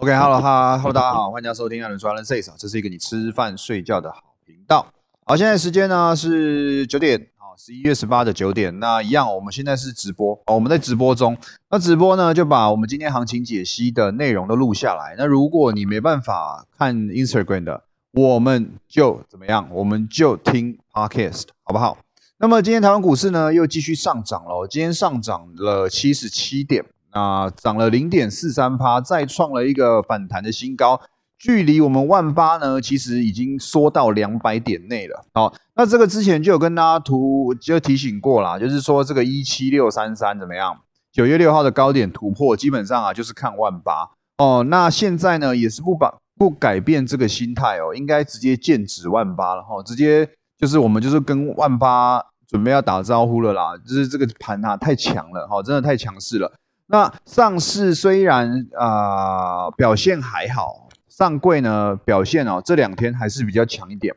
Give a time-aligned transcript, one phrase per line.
[0.00, 4.86] OK，Hello 哈，Hello 大家好，欢迎大家收听艾伦说 Alan Says 这是一个你吃饭睡觉的好频道。
[5.26, 8.78] 好，现在时间呢是九点，好，十一月十八的九点。
[8.78, 11.36] 那一样，我们现在是直播，哦，我们在直播中。
[11.68, 15.14] 那直播呢，就把我们今天行情解析的内容都录下来。
[15.18, 17.82] 那如果你没办法看 Instagram 的，
[18.12, 19.68] 我们就怎么样？
[19.70, 21.98] 我们就听 Podcast，好不好？
[22.38, 26.86] 那么今天台湾股市呢又继续上涨了，今天上涨了七十七点。
[27.12, 31.00] 那涨了零点四三趴，再创了一个反弹的新高，
[31.38, 35.24] 距离我们万八呢，其实已经缩到两百点内了。
[35.34, 40.76] 好，那这个之前就有跟大家图就提醒过啦，就是说这个一七六三三怎么样？
[41.12, 44.64] 九月六号的高点突破，基本上啊就是看万八哦。
[44.68, 56.52] 那现在呢也是不把不改变这个心态哦，应该直接剑指万八了哈，直接就是我们就是跟万八准备要打招呼了啦，就是这个盘啊太强了哈，真的太强势了。
[56.92, 64.12] 那上市虽然啊表现还好，上柜呢表现哦这两天还是比较强一点。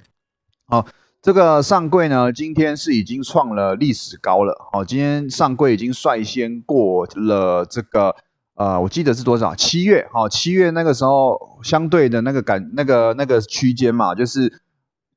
[0.65, 0.83] 好，
[1.21, 4.69] 这个上柜呢今天是已经创了历史高了。
[4.71, 8.15] 好，今天上柜已经率先过了这个
[8.55, 9.53] 呃，我记得是多少？
[9.53, 14.51] 七月，好，七月那个时候相对的那个感那个那个区间嘛，就是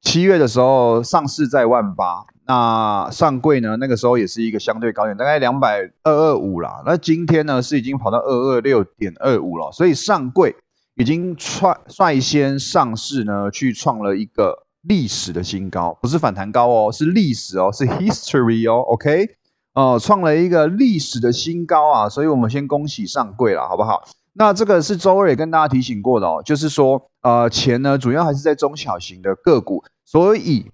[0.02, 2.26] 七月的时候上市在万八。
[2.48, 3.76] 那上柜呢？
[3.80, 6.80] 那个时候也是一个相对高点，大概两百二二五啦。
[6.86, 10.54] 那今天呢是已经跑到二二六点二五了，所以上柜
[10.94, 19.28] 已经率率先上市呢，去创了一个历史的新高，不是反弹高哦，是历史哦，是 history 哦，OK，
[19.74, 24.04] 哦，创了一个历史的新高啊，所以我们先恭喜上柜了，好不好？
[24.34, 30.70] 那这个是周二也跟大家提醒过的哦，就是说，呃，钱呢主要还是在中小型的个股，所以。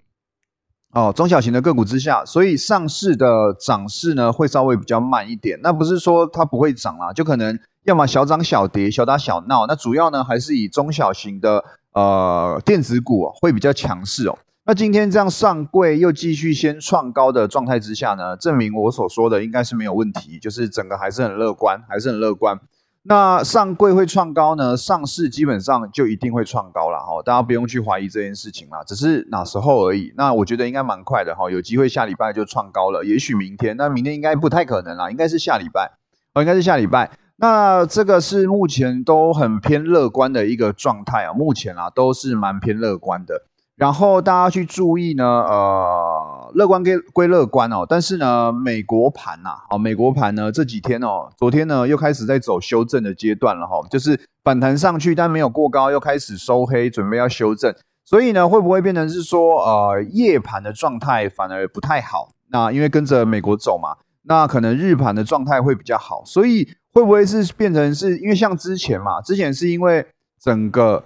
[0.92, 5.58] 哦，中小型的个股之下，所以上市的涨势呢会稍微比较慢一点。
[5.62, 9.66] 那不是说它不会涨啦，就可能要么小涨小跌，小打小闹。
[9.66, 14.38] 那主要呢还是以中小型的呃电子股会比较强势哦。
[14.66, 22.60] 那今天这样上柜又继续先创高的状态之下呢，证明我所说的应该是没有问题，就是整个还是很乐观，还是很乐观。
[23.04, 24.76] 那上柜会创高呢？
[24.76, 30.14] 上市基本上就一定会创高了哈，大家不用去怀疑这件事情啦，只是哪时候而已。
[30.16, 35.90] 那我觉得应该蛮快的哈，有机会下礼拜就创高了，也许明天，那明天应该不太可能啦，应该是下礼拜
[36.34, 37.10] 哦，应该是下礼拜。
[37.36, 43.46] 那这个是目前都很偏乐观的一个状态啊，目前啊都是蛮偏乐观的。
[43.74, 57.74] 然后大家去注意呢，呃，乐观归归乐观哦，但是呢，美国盘呐，好，美国盘呢这几天哦，昨天呢又开始在走修正的阶段了哈，就是反弹上去，但没有过高，又开始收黑，准备要修正，
[58.04, 62.28] 所以呢，会不会变成是说，呃，夜盘的状态反而不太好？
[62.50, 70.06] 那因为跟着美国走嘛，那可能日盘的状态会比较好，所以会不会是变成是因为像之前嘛，之前是因为
[70.38, 71.02] 整个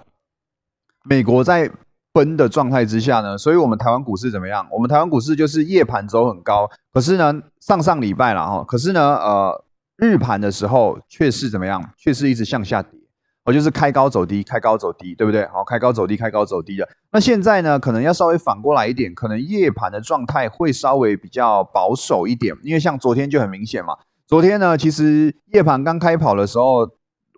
[1.04, 1.70] 美国在。
[2.16, 4.66] 分的状态之下呢，所以我们台湾股市怎么样？
[4.72, 9.64] 我们台湾股市就是夜盘走很高，可是呢，上上礼拜了哈，可是呢，呃，
[9.98, 11.90] 日盘的时候却是怎么样？
[11.98, 12.98] 却是一直向下跌，
[13.44, 15.46] 哦，就是开高走低，开高走低，对不对？
[15.48, 16.88] 好，开高走低，开高走低的。
[17.12, 23.94] 那现在呢，可能要稍微反过来一点，可能夜盘的状态会稍微比较保守一点，因为像昨天就很明显嘛。
[24.26, 26.88] 昨天呢，其实夜盘刚开跑的时候，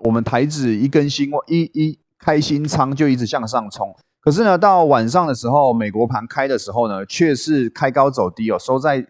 [0.04, 3.92] 我们台指一根新一一开新仓就一直向上冲。
[4.28, 9.06] 可是呢，到晚上的时候，美国盘开的时候呢，却是开高走低哦，收在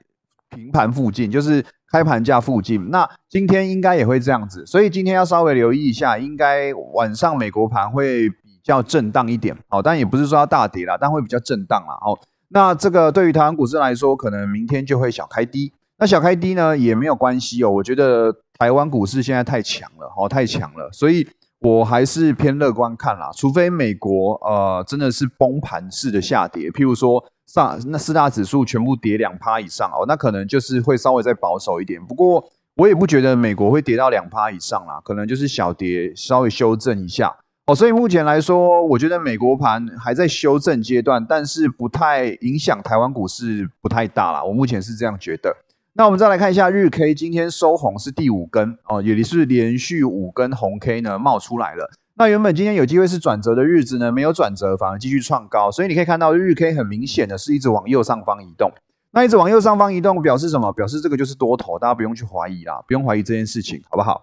[0.49, 2.89] 平盘附近，就是开盘价附近。
[2.91, 12.17] 那今天应该也会这样子，所以今天要稍微留意一下，应该晚上美国盘会比较震荡一点哦，但也不是说要大跌啦，但会比较震荡啦哦。
[12.51, 15.73] 那这个对于台湾股市来说，可能明天就会小开低。
[15.99, 21.27] 那小开低呢也没有关系哦，我觉得台湾股市现在太强了哦，太强了，所以。
[21.61, 32.01] 我还是偏乐观看啦，除非美国呃真的是崩盘式的下跌，譬如说上那四大指数全部跌两趴以上哦，那可能就是会稍微再保守一点。
[32.05, 37.35] 不过我也不觉得美国会跌到两趴以上啦，可能就是小跌，稍微修正一下
[37.67, 37.75] 哦。
[37.75, 44.45] 所以目前来说，我觉得美国盘还在修正阶段，但是不太影响台湾股市不太大啦。
[44.45, 45.57] 我目前是这样觉得。
[45.99, 51.91] 那我们再来看一下日 K，今天收红是第五根哦，也是连续五根红 K 呢冒出来了。
[52.15, 58.71] 那原本今天有机会是转折的日子呢，没有转折，反而继续创高，所以你可以看到日 K 很明显的是一直往右上方移动。
[59.11, 60.73] 那一直往右上方移动表示什么？
[60.73, 64.23] 表示这个就是多头，大家不用去怀疑啦，不用怀疑这件事情，好不好？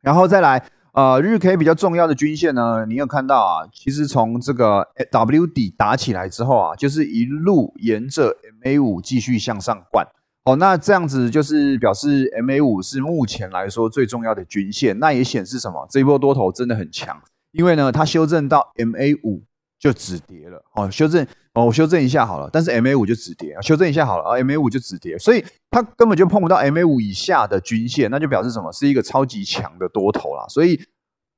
[0.00, 0.64] 然后再来，
[0.94, 3.68] 呃，日 K 比较重要的均线呢，你有看到啊？
[3.70, 10.06] 其实从这个 W 底打起来之后啊，就是一路沿着 MA 五继续向上灌。
[10.44, 15.86] 哦，那这样子就是表示 MA 五是目前来说最重要的均线，那也显示什么？
[15.90, 17.18] 这一波多头真的很强。
[17.52, 19.42] 因为呢，它修正到 MA 五
[19.78, 28.70] 就止跌了哦，修正哦，我修正一下好了，但是 MA 五就止跌，修正一下好了啊，MA 五就止跌，所以它根本就碰不到 MA 五以下的均线，那就表示什么？
[28.72, 30.80] 是一个超级强的多头啦，所以。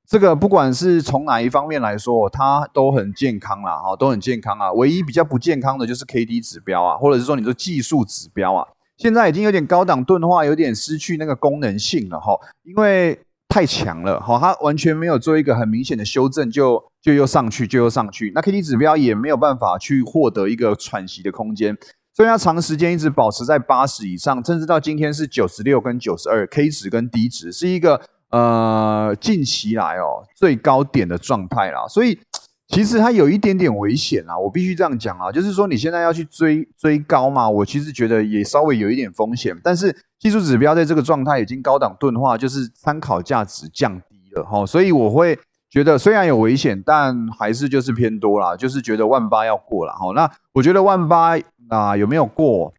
[0.09, 4.73] 这个不管是从哪一方面来说，它都很健康啦，哈，都很健康啊。
[4.73, 8.64] 唯一比较不健康的就是 K D 指标啊，或者是说你说技术指标啊，
[8.96, 12.32] 现在已经有点高档钝化，有点失去那个功能性了哈，
[12.64, 18.32] 因为太强了哈，它完全没有做一个很明显的修正，就就又上去，就又上去。
[18.34, 21.76] 那 K D 指标也没有办法去获得一个喘息的空间，
[22.14, 28.00] 所以它长时间一直保持在八十以上，甚至到今天是九十六跟九十二 K 值跟 D 值是一个。
[28.31, 32.19] 呃，近期来哦，最高点的状态啦，所以
[32.68, 45.38] 其实它有一点点危险啦，我必须这样讲啊，就是说你现在要去追追高嘛，我其实觉得也稍微有一点风险，但是技术指标在这个状态已经高档钝化，就是参考价值降低了哈，所以我会
[45.70, 52.74] 觉得虽然有危险，但还是就是偏多啦，就是觉得万八要过了哈，那我觉得万八啊有没有过？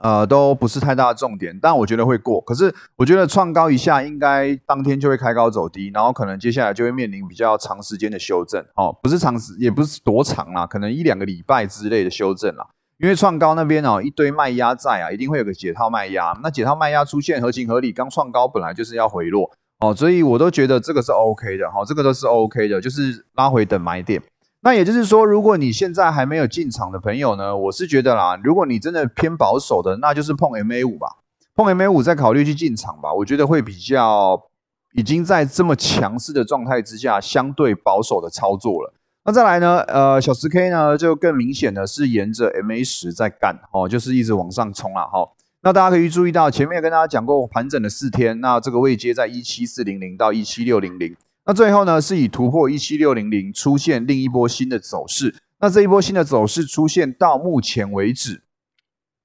[0.00, 2.40] 呃，都不是太大的重点，但我觉得会过。
[2.40, 8.64] 可是我觉得创高一下，应该当天就会开高走低，然后可能接下来就会面临比较长时间的修正。
[8.74, 12.66] 哦，不是长时，也不是多长啦，可能一两个礼拜之类的修正啦。
[12.98, 16.38] 因为创高那边哦，一堆卖压在啊，一定会有个解套卖压。
[16.42, 19.50] 那解套卖压出现合情合理，刚创高本来就是要回落
[19.80, 24.22] 哦，所以我都觉得这个是 OK 的哈，这个都是 OK 的，就是拉回等买点。
[24.64, 31.16] 那也就是说，如果你现在还没有进场的朋友呢，我是觉得啦，如果你真的偏保守的，那就是碰 MA 五吧，
[31.56, 34.40] 碰 MA 五再考虑去进场吧，我觉得会比较
[34.94, 38.94] 已经在这么强势的状态之下，相对保守的操作了。
[39.24, 45.28] 那再来呢，呃，小十 K 呢就更明显的是沿着 MA 十在干哦，就是一直往上冲了哈。
[45.62, 51.16] 那大家可以注意到，前面跟大家讲过盘整的四天，那这个位阶在一七四零零到一七六零零。
[51.44, 55.34] 那最后呢，是以突破一七六零零出现另一波新的走势。
[55.58, 58.42] 那这一波新的走势出现到目前为止，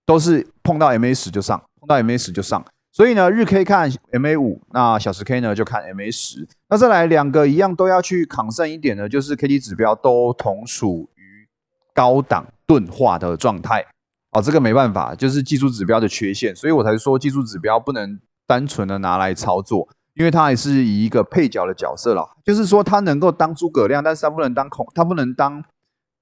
[0.06, 2.64] 都是碰到 MA 十就上，碰到 MA 十就上。
[2.92, 6.48] 所以呢，日 K 看 MA 五，那小时 K 呢就看 MA 十。
[6.70, 11.48] 那再来两个一样都要去抗胜一点的，就是 K D 指标都同属于
[11.94, 13.86] 高档钝化的状态。
[14.32, 19.88] 哦，这个没办法，就是技术指标的缺陷，所以我才说技术指标不能单纯的拿来操作。
[20.18, 25.64] 因为他还是以一个配角的角色了，就是说他能够当诸葛亮，但是他不能当孔，他不能当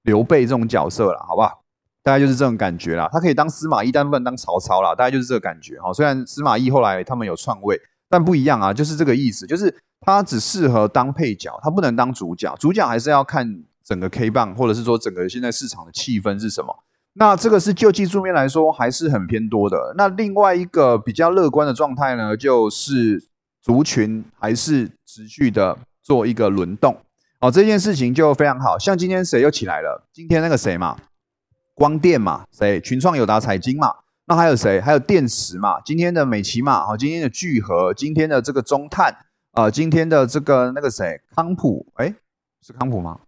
[0.02, 1.62] 刘备这种角色了，好不好？
[2.02, 3.08] 大概就是这种感觉啦。
[3.10, 5.92] 他可以当司马懿，但不能当曹操啦，大概就是这个感觉哈。
[5.94, 12.54] 虽然司马懿后来他们有篡位，但不一样啊，就是这个意思，就是他只适合当配角，他不能当主角。
[12.60, 16.76] 主角还是要看整个 K 棒，或者是说整个现在市场的气氛是什么。
[17.14, 19.94] 那这个是就技术面来说还是很偏多的。
[19.96, 23.30] 那另外一个比较乐观的状态呢，就是。
[23.66, 26.96] 族群还是持续的做一个轮动
[27.40, 28.78] 哦，这件事情就非常好。
[28.78, 30.06] 像今天谁又起来了？
[30.12, 30.96] 今天那个谁嘛，
[31.74, 32.80] 光电嘛，谁？
[32.80, 33.92] 群创、友达、财经嘛。
[34.26, 34.80] 那还有谁？
[34.80, 35.80] 还有电池嘛？
[35.80, 39.12] 今天的美琪嘛，哦，今天的聚合，今天的这个中碳，
[39.54, 42.14] 呃，今天的这个那个谁，康普，哎，
[42.64, 43.18] 是康普吗？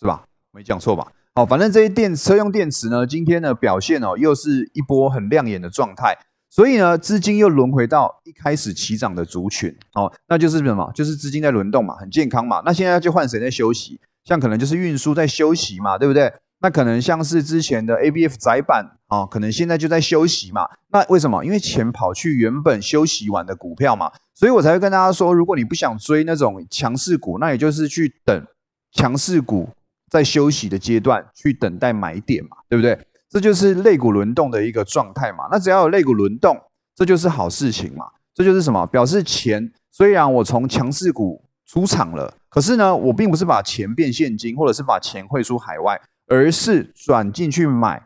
[0.00, 0.24] 是吧？
[0.50, 1.12] 没讲错吧？
[1.36, 6.18] 好，反正这些电车用电池呢，今天的表现哦，又是一波很亮眼的状态。
[6.54, 10.88] 所以呢，资金又轮回到一开始起涨的族群哦，那就是什么？
[10.94, 12.62] 就是资金在轮动嘛，很健康嘛。
[12.64, 13.98] 那现在就换谁在休息？
[14.24, 16.32] 像可能就是运输在休息嘛，对不对？
[16.60, 20.68] 那可能像是之前的 A B F 窄板啊，可能现在就在休息嘛。
[20.92, 21.44] 那为什么？
[21.44, 28.46] 因为钱跑去原本休息完的股票嘛，所以我才会跟大家说，如果你不想追那种强势股，那也就是去等
[28.92, 29.68] 强势股
[30.08, 32.96] 在休息的阶段去等待买点嘛，对不对？
[33.34, 35.48] 这就是肋骨轮动的一个状态嘛？
[35.50, 36.56] 那只要有肋骨轮动，
[36.94, 38.06] 这就是好事情嘛？
[38.32, 38.86] 这就是什么？
[38.86, 48.00] 表示钱虽然我从强势股出场了，可是呢，我并不是把钱变现金，或者是把钱汇出海外，而是转进去买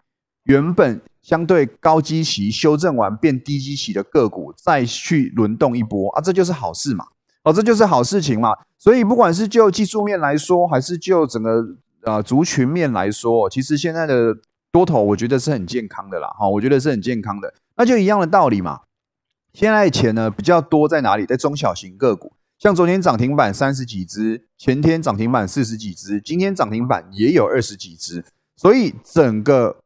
[0.44, 6.23] 原本相对高基期修正完变低基期的个股，再去轮动一波啊！
[6.23, 7.04] 这就是好事嘛？
[7.42, 8.56] 哦，这就是好事情嘛？
[8.78, 11.62] 所以不管是就技术面来说，还是就整个
[12.04, 14.35] 呃族群面来说，其实现在的。
[14.70, 18.80] 多头我觉得是很健康的啦，哈，我觉得是很健康的，那就一样的道理嘛。
[19.52, 21.25] 现在钱呢比较多在哪里？
[21.25, 28.25] 在中小型个股，像昨天涨停板三十几只，前天涨停板四十几只，今天涨停板也有二十几只。
[28.56, 29.78] 所以整个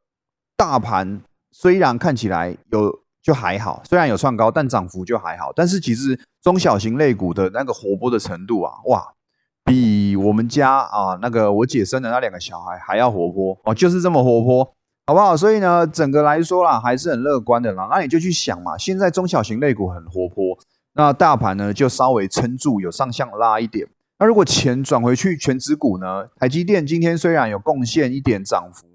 [0.56, 1.22] 大盘
[1.52, 5.52] 虽然看起来有就还好，虽然有创高，但涨幅就还好。
[5.54, 9.14] 但是其实中小型类股的那个活泼的程度啊，哇！
[9.64, 14.64] 比我们家啊那个我姐生的那两个小孩还要活泼哦，就是这么活泼，
[15.06, 15.36] 好不好？
[15.36, 17.88] 所以呢，整个来说啦，还是很乐观的啦。
[17.90, 20.58] 那你就去想嘛，现在中小型类股很活泼，
[20.94, 23.86] 那大盘呢就稍微撑住，有上向拉一点。
[24.18, 26.26] 那如果钱转回去全指股呢？
[26.38, 28.86] 台积电今天虽然有贡献一点涨幅，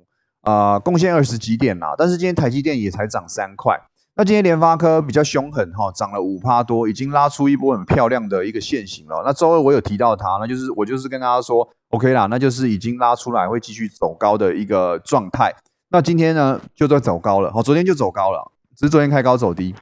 [0.49, 3.77] 啊，贡献二十几点啦，但是今天台积电也才涨三块。
[4.19, 9.21] 那今天联发科比较凶狠哈，涨了五趴多，已经拉出一波很漂亮的一个线型了。
[9.23, 15.53] 那周二我有提到它，那就是我就是跟大家说，OK 啦，那就是已经拉出来会继续走高的一个状态。
[15.89, 19.75] 那今天呢就在走高了，好，昨天就走高了，只是昨天开高走低。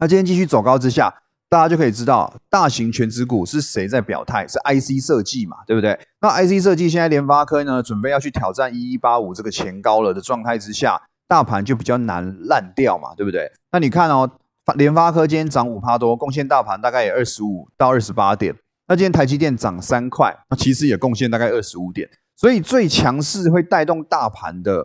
[0.00, 1.14] 那今天继续走高之下，
[1.48, 5.96] 大家就可以知道大型全指股是谁在表态，是 IC 设计嘛，对不对？
[6.20, 11.00] 那 IC 设计现在联发科呢准备要去挑战一一八五这个前高了的状态之下。
[11.26, 13.50] 大盘就比较难烂掉嘛，对不对？
[13.72, 14.30] 那你看哦，
[14.76, 18.54] 联发科今天涨五趴多，贡献大盘大概也二十五到二十八点。
[18.86, 22.08] 那今天台积电涨三块，那其实也贡献大概二十五点。
[22.36, 24.84] 所以最强势会带动大盘的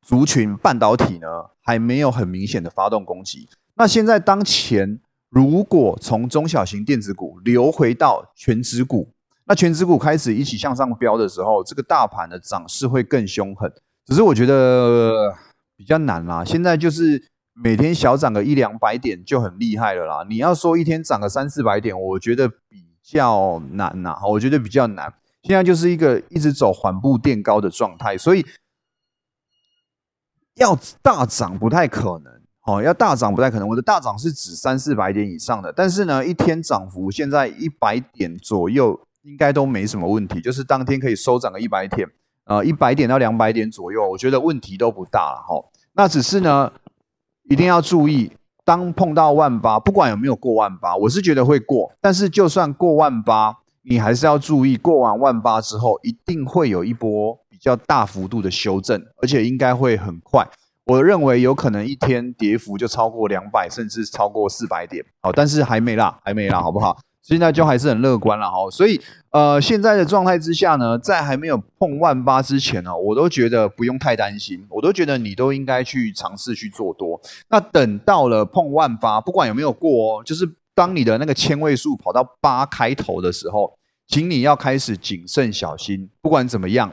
[0.00, 1.26] 族群半导体呢，
[1.62, 3.48] 还没有很明显的发动攻击。
[3.74, 4.98] 那现在当前
[5.28, 9.12] 如果从中小型电子股流回到全指股，
[9.44, 13.70] 那全指股开始一起向上飙的时候，这个大盘的涨势会更凶狠。
[14.06, 15.34] 只是我觉得。
[15.80, 20.26] 比较难啦，现在就是每天小涨个一两百点就很厉害了啦。
[20.28, 25.10] 你要说一天涨个三四百点，我觉得比较难呐，我觉得比较难。
[25.42, 28.44] 现在就是一个一直走缓步垫高的状态，所以
[30.56, 32.30] 要大涨不太可能。
[32.66, 33.66] 哦，要大涨不太可能。
[33.66, 42.06] 我的大涨是指三四百点以上的，但是呢，一天涨幅现在一百点左右应该都没什么问题，就是当天可以收涨个一百点。
[42.50, 45.64] 呃，一百点到两百点左右，我觉得问题都不大了哈。
[45.92, 46.72] 那只是呢，
[47.44, 48.32] 一定要注意，
[48.64, 51.92] 当碰到万八，不管有没有过万八，我是觉得会过。
[52.00, 60.44] 但是就算过万八，你还是要注意，过完万八之后，一定会有一波比较大幅度的修正，而且应该会很快。
[60.86, 65.04] 我认为有可能一天跌幅就超过两百，甚至超过四百点。
[65.20, 66.98] 好，但是还没啦，还没啦，好不好？
[67.22, 69.00] 现在就还是很乐观了哈，所以
[69.30, 77.20] 呃，现在的状态之下呢，在还没有碰万八之前呢，我都觉得不用太担心，我都觉得你都应该去尝试去做多。
[77.48, 86.08] 那等到了碰万八，不管有没有过哦，就是当你的那个千位数跑到八开头的时候，请你要开始谨慎小心。
[86.22, 86.92] 不管怎么样，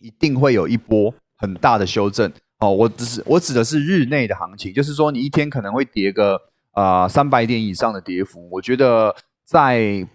[0.00, 2.70] 一定会有一波很大的修正哦。
[2.70, 6.40] 我只是我指的是日内的行情，就是说你一天可能会跌个
[6.72, 9.16] 啊三百点以上的跌幅，我觉得。
[9.46, 10.06] 在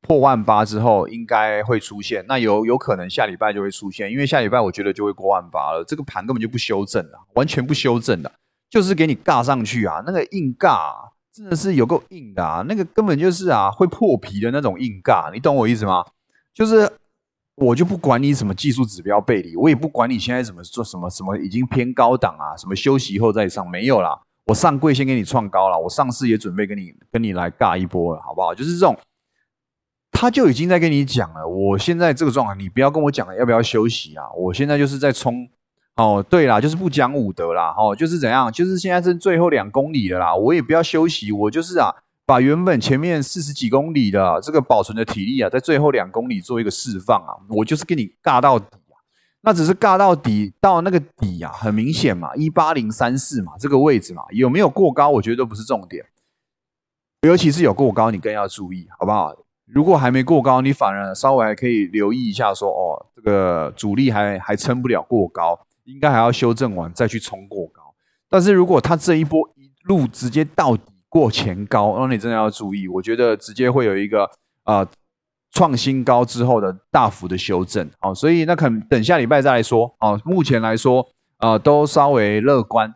[0.00, 2.24] 破万八之后，应该会出现。
[2.26, 5.84] 那有有可能下礼拜就会出现，因为下礼拜我觉得就会过万八了。
[5.86, 8.32] 这个盘根本就不修正了，完全不修正的，
[8.68, 10.02] 就是给你尬上去啊！
[10.04, 10.92] 那个硬尬
[11.32, 12.64] 真的是有够硬的啊！
[12.68, 16.04] 那个根本就是啊会破皮的那种硬尬，你懂我意思吗？
[16.52, 16.90] 就是
[17.54, 24.20] 我就不管你什么技术指标背离，我也不管你现在怎么做什么什么已经偏高档啊，什么休息以后再上没有啦。
[24.52, 28.54] 我上柜先给你创高了，我上市也准备跟你跟你来尬一波了，好不好？
[28.54, 28.94] 就是这种，
[30.10, 31.48] 他就已经在跟你讲了。
[31.48, 34.24] 我现在这个状况，你不要跟我讲了，要不要休息啊？
[34.36, 35.48] 我现在就是在冲，
[35.96, 38.52] 哦，对啦，就是不讲武德啦，哦，就是怎样？
[38.52, 41.90] 就是现在是最后两公里了啦，我也不要休息，我就是啊，
[42.26, 48.60] 把原本前面四十几公里的这个保存的体力啊，在最后两公里做一个释放啊，我就是跟你尬到。
[49.44, 55.10] 那只是尬到底，到那个底啊，很明显嘛，一八零三四嘛，这个位置嘛，有没有过高？
[55.10, 56.04] 我觉得都不是重点，
[57.22, 59.34] 尤其是有过高，你更要注意，好不好？
[59.66, 67.82] 如果还没过高，你反而稍微还可以留意一下，说哦，这个主力还还撑不了过高，应该还要修正完再去冲过高。
[68.28, 74.30] 但是如果它这一波一路直接到底过前高，那你真的要注意，我觉得直接会有一个
[74.62, 74.86] 啊。
[75.52, 81.06] 创新高之后的大幅的修正，哦，所以那可等下礼拜再来说，哦，目前来说，
[81.38, 82.94] 呃，都稍微乐观。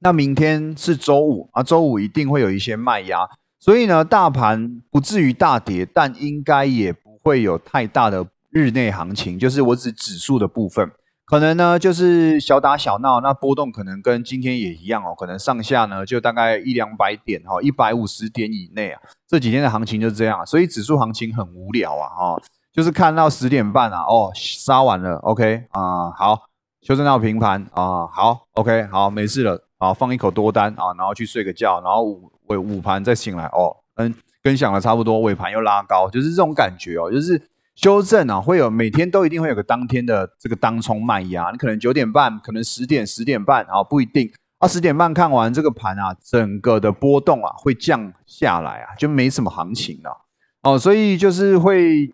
[0.00, 10.90] 那明天是周五啊，周五一定会有一些卖压，所以呢，大盘不至于大跌，但应该也不会有太大的日内行情，就是我指指数的部分。
[11.30, 19.00] 可能呢，就是小打小闹，那波动可能跟今天也一样哦，可能上下呢就大概一两百点哈，一百五十点以内啊。
[19.28, 26.36] 这几天的行情就是这样，所以指数行情很无聊啊哈，就是看到十点半啊，哦，杀完了，OK 啊，好，
[26.82, 37.40] 修正到平盘啊，好，OK，好，没事了，好，放一口多单啊，然后去睡个觉，然后午尾午盘再醒来，哦，嗯，跟想的差不多，尾盘又拉高，就是这种感觉哦，就是。
[37.80, 44.30] 修正啊，会有每天都一定会有个当天的这个当冲卖压，你可能九点半，可能十点、十点半啊，不一定。
[44.58, 50.14] 啊，十点半看完这个盘啊，整个的波动啊会降下来啊，就没什么行情了
[50.62, 52.12] 哦，所以就是会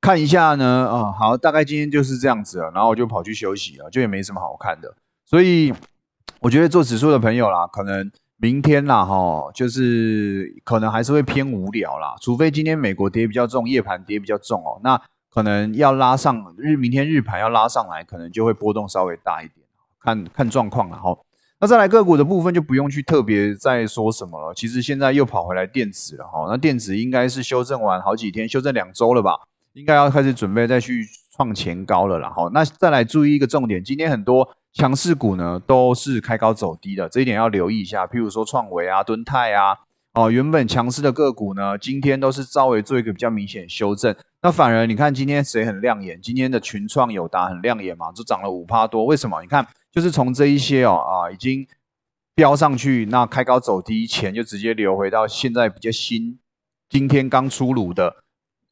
[0.00, 4.94] 看一下呢，啊，好，大概今天就是这样子了，然后我就跑去休息了，就也没什么好看的。
[5.26, 5.74] 所以
[6.38, 8.08] 我觉得做指数的朋友啦，可能。
[8.42, 19.64] 明天啦，哈，就是可能还是会偏无聊啦，除非今天美国跌比较重，夜盘跌比较重哦，那可能要拉上日，明天日盘要拉上来，可能就会波动稍微大一点，
[20.00, 21.16] 看看状况了哈。
[21.60, 24.52] 那再来个股的部分就不用去特别再说什么了。
[24.52, 29.36] 其实现在又跑回来电子了哈，那电子应该是修正完好几天，修正两周了吧，
[29.74, 31.06] 应该要开始准备再去
[31.36, 32.28] 创前高了啦。
[32.30, 32.50] 哈。
[32.52, 38.06] 那再来注意一个重点，今天很多强势股呢都是开高走低的，这一点要留意一下。
[38.06, 39.76] 譬如说创维啊、敦泰啊，
[40.14, 44.14] 哦，原本强势的个股呢，今天都是稍微做一个比较明显修正。
[44.42, 46.20] 那反而你看今天谁很亮眼？
[46.20, 49.04] 今天的群创友达很亮眼嘛，就涨了五趴多。
[49.04, 49.40] 为什么？
[49.42, 49.66] 你看。
[49.92, 51.68] 就是从这一些哦啊，已经
[52.34, 56.38] 飙上去，那开高走低，钱就直接流回到现在比较新，
[56.88, 58.16] 今天刚出炉的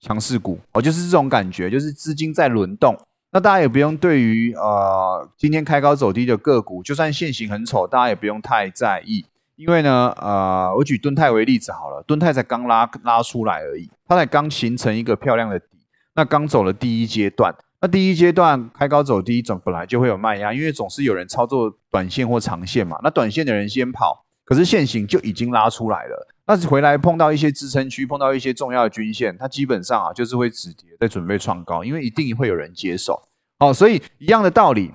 [0.00, 2.96] 强势股哦，就是这种感觉，就是资金在轮动。
[3.32, 9.24] 那大家也不用对于呃今天开高走低的个股，就算现形很丑，大家也不用太在意，
[9.56, 15.66] 因为呢呃，我举敦泰为例子好了，敦泰才刚拉拉出来而已，它才刚形成一个漂亮的底，
[16.14, 17.54] 那刚走了第一阶段。
[17.82, 22.98] 那第一阶段开高走低，总本来就会有卖压，因为总是有人操作短线或长线嘛。
[23.02, 26.28] 那短线的人先跑，可是线型就已经拉出来了。
[26.52, 33.28] 那回来碰到一些支撑区，碰到一些重要的均线，它基本上啊就是会止跌，在准备创高，因为一定会有人接手。
[33.60, 34.92] 哦，所以一样的道理，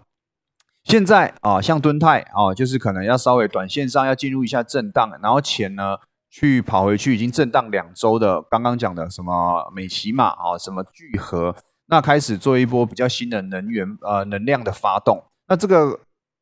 [0.84, 5.96] 现在啊像敦泰啊，就是可能要稍微短线上要进入一下震荡，然后钱呢
[6.30, 11.56] 去跑回去，已经震荡两周的，刚刚讲的什么美骑马啊，什么聚合。
[11.88, 16.02] 那开始做一波比较新的能源呃能量的发动，那这个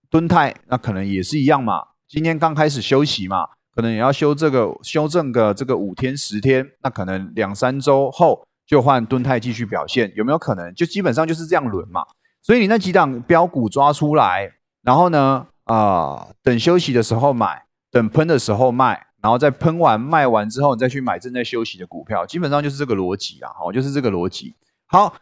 [0.09, 10.73] 敦泰那可能也是一样嘛，今天刚开始休息嘛，可能也要修这个修正个这个五天十天，那可能两三周后就换敦泰继续表现，有没有可能？
[10.75, 12.03] 就基本上就是这样轮嘛。
[12.41, 14.51] 所以你那几档标股抓出来，
[14.81, 24.55] 然后呢啊等休息的时候买，等喷的时候卖，然后再喷完卖完之后，你再去买正在休息的股票，基本上就是这个逻辑啊，好，就是这个逻辑，
[24.87, 25.15] 好。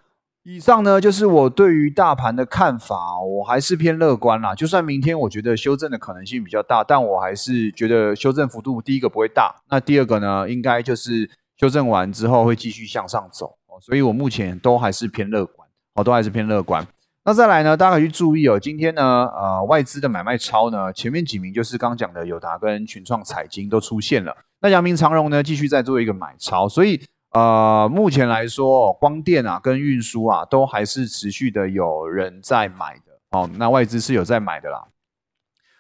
[0.44, 4.56] 以上呢就是我对于大盘的看法，我还是偏乐观啦。
[4.56, 13.78] 就算明天我觉得修正的可能性比较大，但我还是觉得修正幅度第一个不会大，那第二个呢，应该就是修正完之后会继续向上走哦。
[13.80, 16.88] 所以我目前都还是偏乐观，哦，都还是偏乐观。
[17.24, 19.04] 那再来呢，大家可以去注意哦，今天呢，
[19.36, 27.00] 呃，外资的买卖超呢，前面几名就是刚讲的友达跟群创、彩金都出现了，那阳明长荣呢，继续在做一个买超，所以。
[27.32, 33.50] 呃，目前来说，光电啊跟运输啊都还是持续的有人在买的哦。
[33.58, 34.88] 那外资是有在买的啦。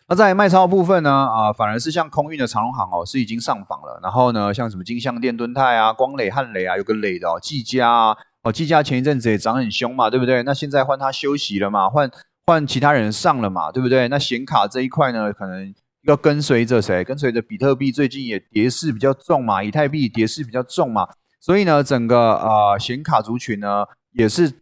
[0.08, 4.00] 那在卖超部分呢，啊，反而是像空运的长隆行哦，是已经上榜了。
[4.02, 10.44] 然后呢，像什么金相电、敦泰啊、光磊、汉磊啊，有个磊的哦，技嘉啊，哦，技嘉前一阵子也涨很凶嘛，对不对？
[10.44, 12.10] 那现在换他休息了嘛，换
[12.46, 14.08] 换其他人上了嘛，对不对？
[14.08, 17.04] 那显卡这一块呢，可能要跟随着谁？
[17.04, 21.10] 跟随着比特币最近也跌势比较重嘛，以太币跌势比较重嘛。
[21.41, 24.54] 所以呢，整个呃显卡族群呢，也是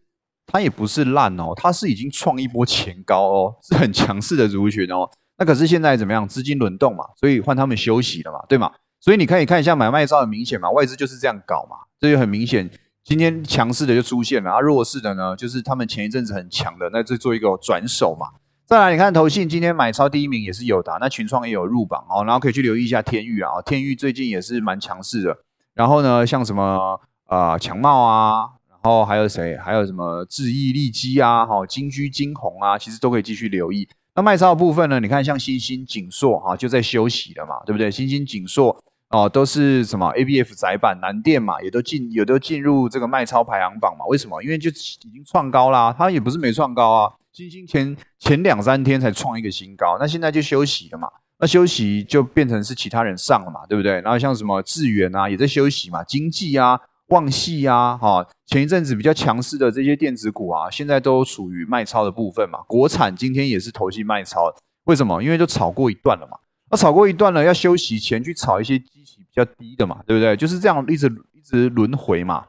[0.47, 5.09] 它也不是烂哦，它是已经创一波前高哦，是很强势的族群哦。
[5.37, 6.27] 那可是现在怎么样？
[6.27, 8.71] 资金轮动嘛，所以换他们休息了嘛，对吗？
[9.01, 12.69] 所以你可以看一下买卖照很明显嘛，外资就是这样搞嘛，这就很明显。
[13.03, 18.27] 今天强势的就出现了，啊弱势的呢，就是他们前一阵子很强的，那就做一个转手嘛。
[18.65, 25.37] 再来，你看投信今天买超第一名也是有的，那群创也有入榜哦，然后可以去留意一下天域啊，天域最近也是蛮强势的。
[25.79, 29.55] 然后呢，像什么啊强茂啊，然后还有谁？
[29.55, 33.87] 还有什么智毅利基啊，哈金居金鸿啊，其实都可以继续留意。
[34.13, 34.99] 那卖超的部分呢？
[34.99, 37.89] 你看像新兴锦硕哈，就在休息了嘛，对不对？
[37.89, 38.77] 新兴锦硕
[39.11, 44.05] 哦，都是什么 A B F 窄板南电嘛，也都进，也都进入这个卖超排行榜嘛。
[44.07, 44.43] 为什么？
[44.43, 44.73] 因为就已
[45.13, 47.13] 经创高啦，它也不是没创高啊。
[47.31, 51.07] 新兴前前两三天才创一个新高，那现在就休息了嘛。
[51.39, 53.93] 那休息就变成是其他人上了嘛，对不对？
[54.01, 62.59] 然后像什么智源啊，也在休息嘛，经济啊、旺系啊，哈，前一阵子比较强势的这些电子股啊，现在都属于卖超的部分嘛。
[62.67, 65.23] 国产今天也是投机卖超，为什么？
[65.23, 66.37] 因为就炒过一段了嘛。
[66.69, 70.35] 那炒过一段了，要休息前去炒一些基期比较低的嘛，对不对？
[70.35, 72.45] 就是这样一直一直轮回嘛，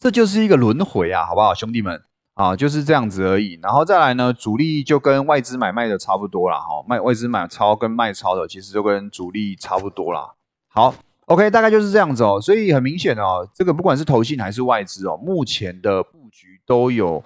[0.00, 2.02] 这就是一个轮回啊，好不好，兄弟们？
[2.36, 10.34] 啊，就是这样子而已，然后再来呢，主力就跟外资买卖的差不多啦，哈，卖外资买超跟卖超的其实就跟主力差不多啦。
[10.68, 10.94] 好
[11.24, 17.24] ，OK，大概就是这样子哦，所以很明显哦，这个不管是投信还是外资哦，目前的布局都有，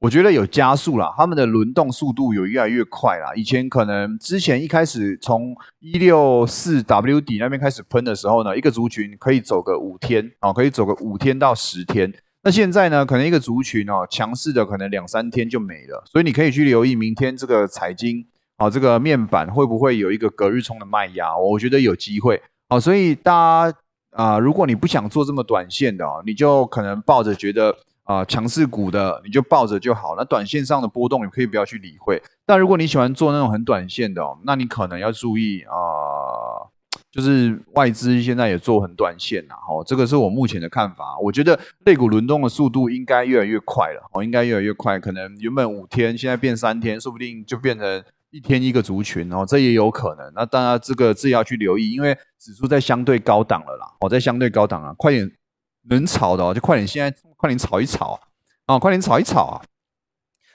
[0.00, 3.32] 我觉得有加速啦，他们的轮动速度有越来越快啦。
[3.34, 12.12] 以前可能之前一开始从一六四 W 底那边开始喷的时候呢，一个族群可以走个五天啊，可以走个五天到十天。
[12.44, 18.26] 那现在呢，可能一个族群哦，强势的可能两三天就没了，所以你可以去留意明天这个财经
[18.58, 21.36] 好，这个面板会不会有一个隔日冲的卖压？
[21.36, 22.42] 我觉得有机会。
[22.68, 23.78] 好，所以大家
[24.10, 30.14] 啊，如果你不想做这么短线的哦，你就可能抱着觉得啊强势股的，你就抱着就好。
[30.16, 32.20] 那短线上的波动，你可以不要去理会。
[32.44, 35.74] 但如果你喜欢做那种很短线的哦，那你可能要注意啊。
[37.12, 41.18] 就是外资现在也做很短线呐，哦，这个是我目前的看法。
[41.18, 44.98] 我觉得类股轮动的速度应该越来越快了，哦，应该越来越快。
[44.98, 50.32] 可能原本五天，现在变三天，说不定就变成一天一个族群哦，这也有可能。
[50.34, 55.30] 那当然，这个自己要去留意，因为指数在相对高档了啦，哦，在相对高档啊，快点
[55.90, 58.18] 能炒的哦，就快点，现在快点炒一炒
[58.64, 59.60] 啊，快点炒一炒啊。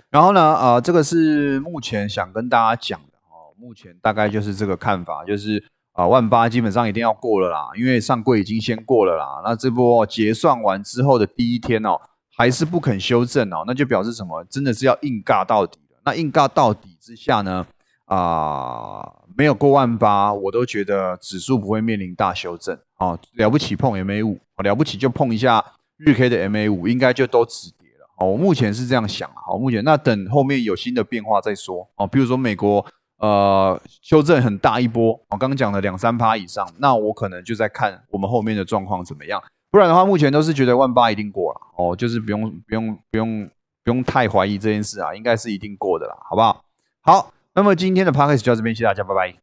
[0.10, 5.64] 然后呢，啊，这个是目前想跟大家讲的哦，目前大概就是这个看法，就是。
[5.98, 9.42] 啊，万八基本上一定要过了啦，因为上柜已经先过了啦。
[9.44, 12.00] 那这波结算完之后的第一天哦，
[12.36, 14.44] 还是不肯修正哦，那就表示什么？
[14.44, 16.00] 真的是要硬尬到底了。
[16.06, 17.66] 那硬尬到底之下呢？
[18.06, 23.18] 啊，没有过万八，我都觉得指数不会面临大修正哦。
[23.34, 25.66] 了不起碰 MA 五，了不起就碰一下
[25.98, 28.06] 日 K 的 MA 五，应该就都止跌了。
[28.20, 29.42] 哦，我目前是这样想啊。
[29.48, 32.06] 好，目前那等后面有新的变化再说哦。
[32.06, 32.86] 比如说美国。
[33.18, 39.42] 呃，修正很大一波，我刚刚讲了两三趴以上，那我可能就在看我们后面的状况怎么样。
[39.70, 43.50] 不然的话，目前都是觉得万八一定过了哦，就是不用不用不用
[43.84, 46.64] 不用太怀疑这件事啊，应该是一定过的啦，好不好？
[47.02, 49.38] 好，那么今天的 p a c k a g e 就到这边，谢谢大家，拜拜。